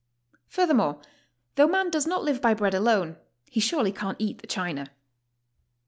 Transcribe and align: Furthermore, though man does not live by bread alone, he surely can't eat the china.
Furthermore, 0.47 0.99
though 1.53 1.67
man 1.67 1.91
does 1.91 2.07
not 2.07 2.23
live 2.23 2.41
by 2.41 2.55
bread 2.55 2.73
alone, 2.73 3.17
he 3.51 3.59
surely 3.59 3.91
can't 3.91 4.17
eat 4.19 4.39
the 4.39 4.47
china. 4.47 4.87